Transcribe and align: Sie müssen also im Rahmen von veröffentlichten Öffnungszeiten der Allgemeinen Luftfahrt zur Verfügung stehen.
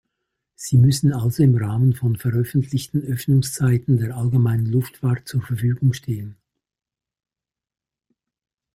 Sie 0.55 0.77
müssen 0.79 1.13
also 1.13 1.43
im 1.43 1.55
Rahmen 1.55 1.93
von 1.93 2.15
veröffentlichten 2.15 3.01
Öffnungszeiten 3.03 3.99
der 3.99 4.17
Allgemeinen 4.17 4.65
Luftfahrt 4.65 5.27
zur 5.27 5.43
Verfügung 5.43 5.93
stehen. 5.93 6.37